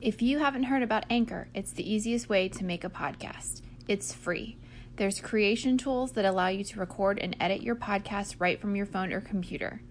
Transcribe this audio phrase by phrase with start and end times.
[0.00, 3.60] If you haven't heard about Anchor, it's the easiest way to make a podcast.
[3.86, 4.56] It's free.
[4.96, 8.86] There's creation tools that allow you to record and edit your podcast right from your
[8.86, 9.82] phone or computer.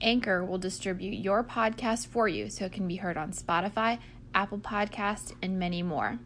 [0.00, 3.98] Anchor will distribute your podcast for you so it can be heard on Spotify,
[4.32, 6.20] Apple Podcasts, and many more.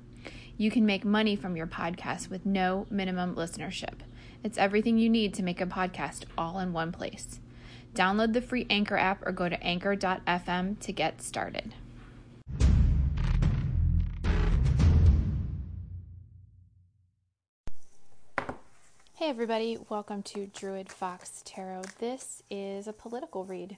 [0.58, 4.00] You can make money from your podcast with no minimum listenership.
[4.44, 7.40] It's everything you need to make a podcast all in one place.
[7.94, 11.74] Download the free Anchor app or go to anchor.fm to get started.
[19.22, 21.82] Hey, everybody, welcome to Druid Fox Tarot.
[22.00, 23.76] This is a political read.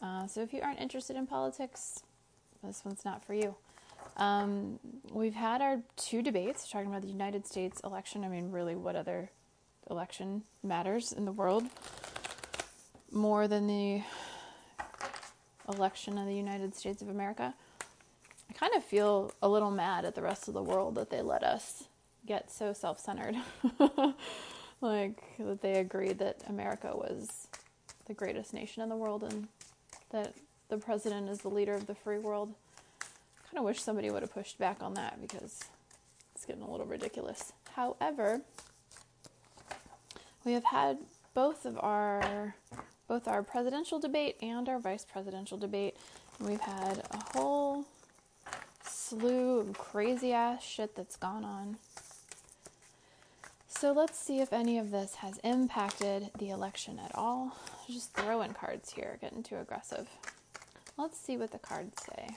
[0.00, 2.02] Uh, so, if you aren't interested in politics,
[2.64, 3.54] this one's not for you.
[4.16, 4.78] Um,
[5.12, 8.24] we've had our two debates talking about the United States election.
[8.24, 9.30] I mean, really, what other
[9.90, 11.64] election matters in the world
[13.12, 14.00] more than the
[15.68, 17.52] election of the United States of America?
[18.48, 21.20] I kind of feel a little mad at the rest of the world that they
[21.20, 21.84] let us
[22.24, 23.36] get so self centered.
[24.80, 27.48] like, that they agreed that America was
[28.06, 29.48] the greatest nation in the world and
[30.10, 30.34] that
[30.68, 32.54] the president is the leader of the free world
[33.48, 35.60] kind of wish somebody would have pushed back on that because
[36.34, 37.52] it's getting a little ridiculous.
[37.72, 38.42] However,
[40.44, 40.98] we have had
[41.34, 42.54] both of our
[43.06, 45.96] both our presidential debate and our vice presidential debate.
[46.38, 47.86] And we've had a whole
[48.84, 51.78] slew of crazy ass shit that's gone on.
[53.80, 57.56] So let's see if any of this has impacted the election at all.
[57.88, 60.08] Just throwing cards here, getting too aggressive.
[60.96, 62.30] Let's see what the cards say.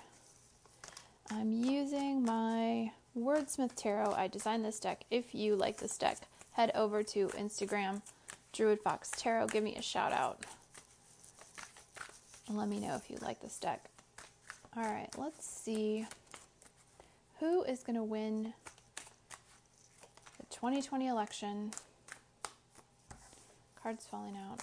[1.32, 4.14] I'm using my Wordsmith Tarot.
[4.16, 5.04] I designed this deck.
[5.10, 6.20] If you like this deck,
[6.52, 8.04] head over to Instagram,
[8.54, 9.48] Druid Fox Tarot.
[9.48, 10.46] Give me a shout out.
[12.48, 13.84] And let me know if you like this deck.
[14.78, 16.06] All right, let's see
[17.40, 18.54] who is going to win
[20.62, 21.72] 2020 election.
[23.82, 24.62] Cards falling out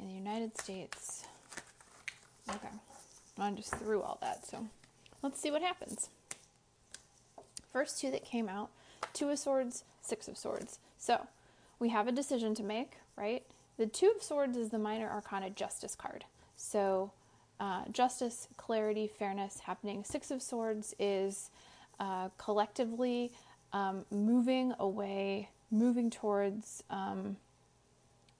[0.00, 1.24] in the United States.
[2.50, 2.66] Okay,
[3.38, 4.66] I just threw all that, so.
[5.22, 6.08] Let's see what happens.
[7.72, 8.70] First two that came out
[9.12, 10.80] Two of Swords, Six of Swords.
[10.98, 11.28] So
[11.78, 13.44] we have a decision to make, right?
[13.76, 16.24] The Two of Swords is the minor arcana justice card.
[16.56, 17.12] So
[17.60, 20.02] uh, justice, clarity, fairness happening.
[20.02, 21.50] Six of Swords is
[22.00, 23.30] uh, collectively
[23.72, 27.36] um, moving away, moving towards um,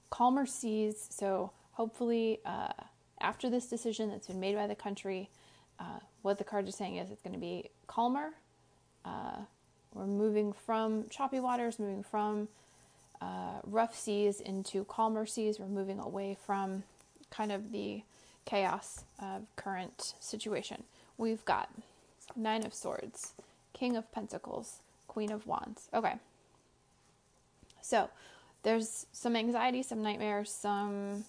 [0.09, 1.07] calmer seas.
[1.09, 2.73] So hopefully, uh,
[3.21, 5.29] after this decision that's been made by the country,
[5.79, 8.31] uh, what the cards are saying is it's going to be calmer.
[9.05, 9.37] Uh,
[9.93, 12.47] we're moving from choppy waters, moving from
[13.21, 15.59] uh, rough seas into calmer seas.
[15.59, 16.83] We're moving away from
[17.31, 18.03] kind of the
[18.45, 20.83] chaos of current situation.
[21.17, 21.69] We've got
[22.35, 23.33] Nine of Swords,
[23.73, 24.79] King of Pentacles,
[25.09, 25.89] Queen of Wands.
[25.93, 26.13] Okay.
[27.81, 28.09] So
[28.63, 31.25] there's some anxiety, some nightmares, some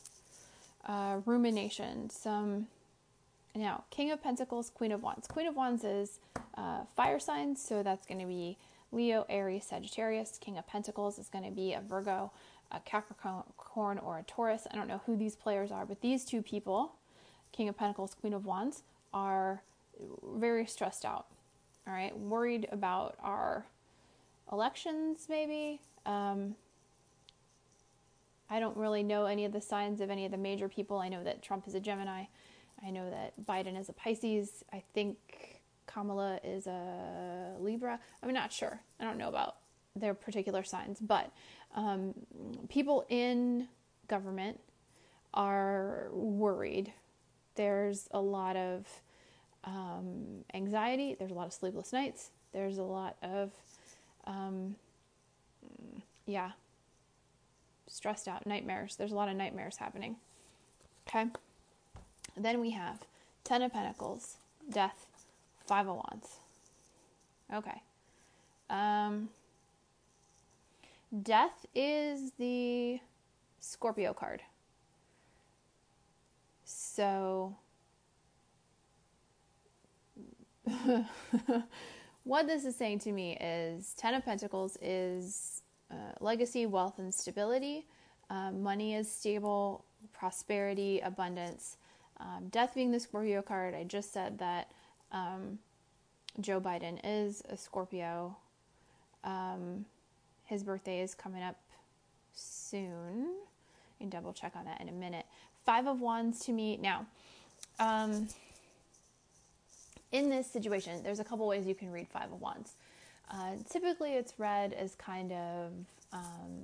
[0.86, 2.68] uh, rumination, some
[3.54, 5.26] now, King of Pentacles, Queen of Wands.
[5.26, 6.20] Queen of Wands is
[6.56, 8.56] uh, fire signs, so that's going to be
[8.92, 10.38] Leo, Aries, Sagittarius.
[10.40, 12.30] King of Pentacles is going to be a Virgo,
[12.70, 14.68] a Capricorn, or a Taurus.
[14.70, 16.92] I don't know who these players are, but these two people,
[17.50, 18.82] King of Pentacles, Queen of Wands,
[19.12, 19.62] are
[20.22, 21.26] very stressed out.
[21.86, 23.66] All right, worried about our
[24.52, 25.80] elections, maybe.
[26.06, 26.54] Um,
[28.48, 30.98] I don't really know any of the signs of any of the major people.
[30.98, 32.24] I know that Trump is a Gemini.
[32.84, 34.64] I know that Biden is a Pisces.
[34.72, 38.00] I think Kamala is a Libra.
[38.22, 38.80] I'm not sure.
[38.98, 39.56] I don't know about
[39.94, 41.32] their particular signs, but
[41.74, 42.14] um,
[42.68, 43.68] people in
[44.08, 44.60] government
[45.34, 46.92] are worried.
[47.54, 48.86] There's a lot of
[49.64, 51.16] um, anxiety.
[51.18, 52.30] There's a lot of sleepless nights.
[52.52, 53.50] There's a lot of,
[54.26, 54.76] um,
[56.26, 56.52] yeah,
[57.86, 58.96] stressed out nightmares.
[58.96, 60.16] There's a lot of nightmares happening.
[61.08, 61.26] Okay.
[62.36, 63.00] Then we have
[63.44, 64.36] Ten of Pentacles,
[64.70, 65.06] Death,
[65.66, 66.36] Five of Wands.
[67.52, 67.82] Okay.
[68.68, 69.28] Um,
[71.22, 73.00] death is the
[73.58, 74.42] Scorpio card.
[76.64, 77.56] So,
[82.24, 87.12] what this is saying to me is Ten of Pentacles is uh, legacy, wealth, and
[87.12, 87.86] stability.
[88.28, 91.76] Uh, money is stable, prosperity, abundance.
[92.18, 94.70] Um, death being the Scorpio card, I just said that
[95.10, 95.58] um,
[96.40, 98.36] Joe Biden is a Scorpio.
[99.24, 99.84] Um,
[100.44, 101.56] his birthday is coming up
[102.34, 103.30] soon.
[103.98, 105.26] You can double check on that in a minute.
[105.64, 106.76] Five of Wands to me.
[106.76, 107.06] Now,
[107.78, 108.28] um,
[110.12, 112.74] in this situation, there's a couple ways you can read Five of Wands.
[113.30, 115.72] Uh, typically, it's read as kind of
[116.12, 116.60] um,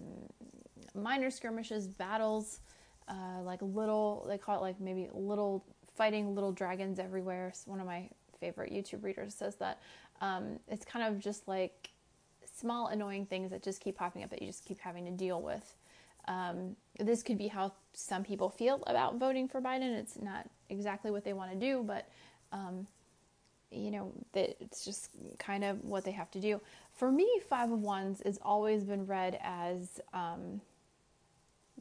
[0.94, 2.60] minor skirmishes, battles,
[3.08, 5.64] uh, like little, they call it like maybe little
[5.94, 7.52] fighting little dragons everywhere.
[7.66, 8.08] One of my
[8.40, 9.80] favorite YouTube readers says that.
[10.20, 11.90] Um, it's kind of just like
[12.44, 15.40] small annoying things that just keep popping up that you just keep having to deal
[15.40, 15.76] with.
[16.26, 19.96] Um, this could be how some people feel about voting for Biden.
[19.96, 22.08] It's not exactly what they want to do, but
[22.52, 22.86] um,
[23.70, 26.60] you know that it's just kind of what they have to do.
[26.92, 30.60] For me, Five of Wands has always been read as um,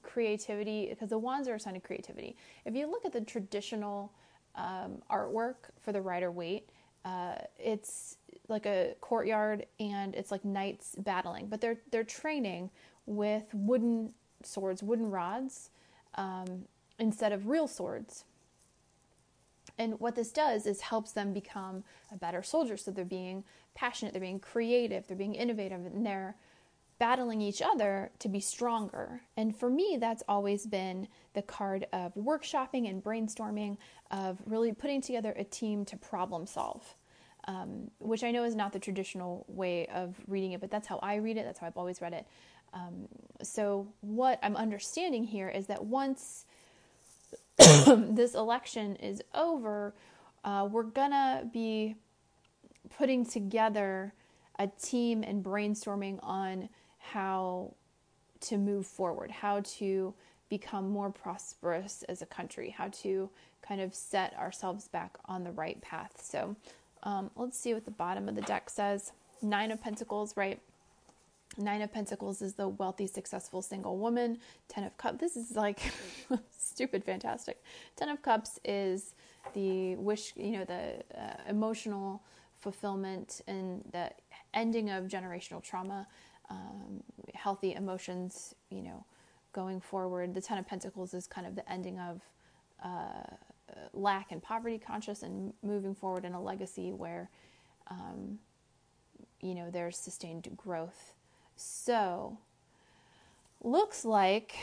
[0.03, 2.35] creativity because the wands are a sign of creativity.
[2.65, 4.11] If you look at the traditional
[4.55, 6.69] um, artwork for the Rider Waite,
[7.03, 8.17] uh, it's
[8.47, 12.69] like a courtyard and it's like knights battling, but they're they're training
[13.05, 15.69] with wooden swords, wooden rods,
[16.15, 16.65] um,
[16.99, 18.25] instead of real swords.
[19.77, 22.77] And what this does is helps them become a better soldier.
[22.77, 23.44] So they're being
[23.74, 26.36] passionate, they're being creative, they're being innovative, and they're
[26.98, 29.22] battling each other to be stronger.
[29.36, 33.77] And for me, that's always been the card of workshopping and brainstorming,
[34.12, 36.95] of really putting together a team to problem solve.
[37.48, 40.98] Um, which I know is not the traditional way of reading it, but that's how
[41.04, 41.45] I read it.
[41.45, 42.25] That's how I've always read it.
[42.74, 43.07] Um,
[43.44, 46.45] so, what I'm understanding here is that once
[47.57, 49.94] this election is over,
[50.44, 51.96] uh, we're gonna be
[52.98, 54.13] putting together
[54.60, 57.74] a team and brainstorming on how
[58.42, 60.13] to move forward, how to
[60.50, 63.30] become more prosperous as a country, how to
[63.62, 66.22] kind of set ourselves back on the right path.
[66.22, 66.56] So
[67.04, 69.12] um, let's see what the bottom of the deck says.
[69.42, 70.60] Nine of Pentacles, right?
[71.57, 74.40] Nine of Pentacles is the wealthy, successful single woman.
[74.68, 75.80] Ten of Cups, this is like
[76.60, 77.63] stupid fantastic.
[77.96, 79.16] Ten of Cups is
[79.54, 82.22] the wish, you know, the uh, emotional
[82.60, 84.12] fulfillment and the
[84.54, 86.07] ending of generational trauma
[86.50, 87.02] um,
[87.34, 89.06] healthy emotions, you know,
[89.54, 90.34] going forward.
[90.34, 92.22] The Ten of Pentacles is kind of the ending of
[92.84, 93.36] uh,
[93.94, 97.30] lack and poverty conscious and moving forward in a legacy where,
[97.88, 98.40] um,
[99.42, 101.14] you know, there's sustained growth.
[101.56, 102.38] So,
[103.63, 104.56] looks like,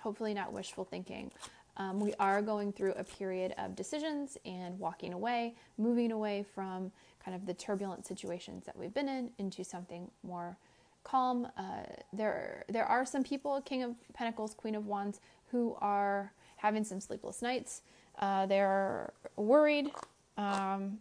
[0.00, 1.30] hopefully not wishful thinking,
[1.76, 6.90] um, we are going through a period of decisions and walking away, moving away from
[7.24, 10.56] kind of the turbulent situations that we've been in into something more
[11.04, 11.46] calm.
[11.56, 11.82] Uh,
[12.12, 15.20] there, there are some people, King of Pentacles, Queen of Wands,
[15.50, 17.82] who are having some sleepless nights.
[18.18, 19.92] Uh, they're worried,
[20.36, 20.98] um,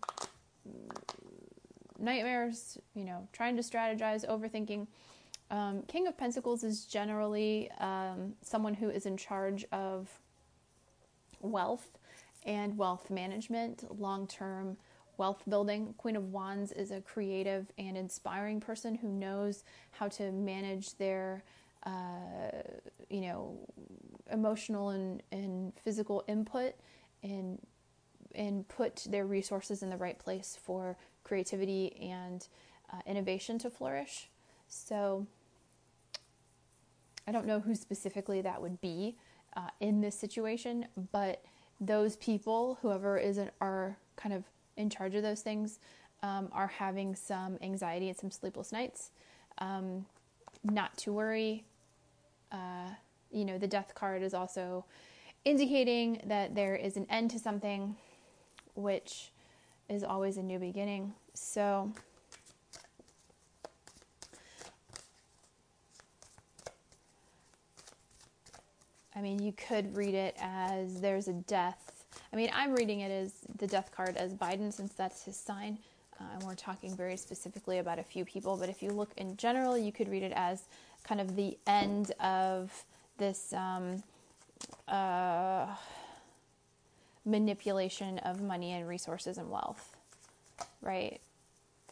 [1.99, 4.87] nightmares, you know, trying to strategize, overthinking.
[5.49, 10.09] Um, King of Pentacles is generally um, someone who is in charge of
[11.41, 11.97] wealth
[12.43, 14.77] and wealth management, long term
[15.17, 15.93] wealth building.
[15.97, 21.43] Queen of Wands is a creative and inspiring person who knows how to manage their,
[21.83, 22.61] uh,
[23.09, 23.57] you know,
[24.31, 26.75] emotional and, and physical input
[27.23, 27.59] and
[28.35, 32.47] and put their resources in the right place for creativity and
[32.91, 34.29] uh, innovation to flourish.
[34.67, 35.27] So
[37.27, 39.17] I don't know who specifically that would be
[39.55, 41.43] uh, in this situation, but
[41.79, 44.43] those people, whoever is an, are kind of
[44.77, 45.79] in charge of those things
[46.23, 49.11] um, are having some anxiety and some sleepless nights.
[49.59, 50.05] Um,
[50.63, 51.65] not to worry.
[52.51, 52.89] Uh,
[53.31, 54.85] you know, the death card is also
[55.45, 57.95] indicating that there is an end to something,
[58.77, 59.31] which
[59.89, 61.13] is always a new beginning.
[61.33, 61.91] So,
[69.15, 71.87] I mean, you could read it as there's a death
[72.31, 75.77] I mean, I'm reading it as the death card as Biden since that's his sign.
[76.19, 79.37] Uh, and we're talking very specifically about a few people, but if you look in
[79.37, 80.63] general, you could read it as
[81.03, 82.83] kind of the end of
[83.17, 84.03] this um,
[84.87, 85.67] uh,
[87.27, 89.95] manipulation of money and resources and wealth,
[90.81, 91.19] right?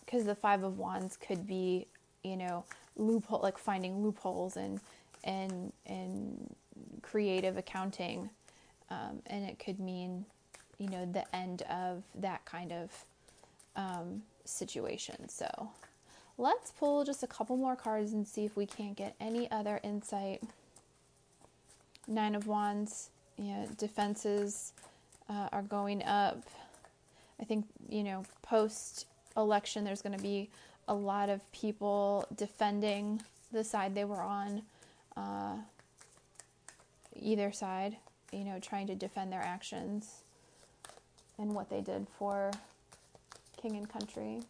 [0.03, 1.87] Because the Five of Wands could be,
[2.23, 2.63] you know,
[2.95, 4.79] loophole like finding loopholes and
[5.25, 6.55] and and
[7.01, 8.29] creative accounting
[8.89, 10.25] um, and it could mean,
[10.77, 13.05] you know, the end of that kind of
[13.75, 15.27] um, situation.
[15.29, 15.69] So
[16.37, 19.79] let's pull just a couple more cards and see if we can't get any other
[19.83, 20.43] insight.
[22.07, 23.09] Nine of Wands,
[23.53, 24.73] know, defenses
[25.29, 26.43] uh, are going up.
[27.39, 30.49] I think, you know, post election, there's going to be
[30.87, 34.61] a lot of people defending the side they were on,
[35.17, 35.55] uh,
[37.15, 37.97] either side
[38.35, 40.21] you know, trying to defend their actions
[41.37, 42.51] and what they did for
[43.61, 44.41] king and country.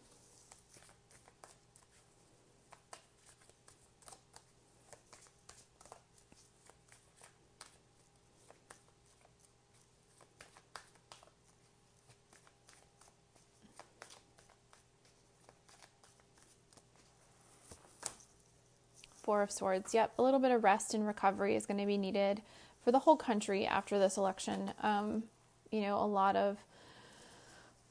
[19.26, 19.92] Four of Swords.
[19.92, 22.40] Yep, a little bit of rest and recovery is going to be needed
[22.82, 24.72] for the whole country after this election.
[24.82, 25.24] Um,
[25.72, 26.56] you know, a lot of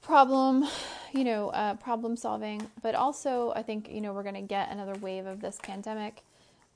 [0.01, 0.65] problem,
[1.12, 4.72] you know, uh, problem solving, but also I think, you know, we're going to get
[4.72, 6.24] another wave of this pandemic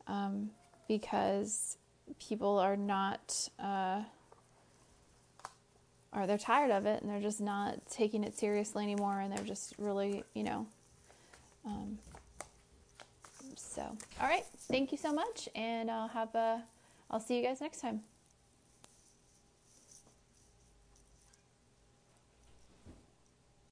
[0.08, 0.50] um,
[0.89, 1.78] because
[2.20, 4.01] people are not, uh,
[6.12, 9.46] or they're tired of it and they're just not taking it seriously anymore and they're
[9.46, 10.68] just really, you know,
[11.66, 12.00] um,
[13.70, 13.82] so,
[14.20, 14.46] all right.
[14.72, 15.48] Thank you so much.
[15.56, 16.64] And I'll have a,
[17.12, 18.02] I'll see you guys next time.